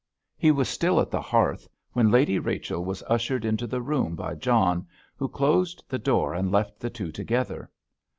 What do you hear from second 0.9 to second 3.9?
at the hearth when Lady Rachel was ushered into the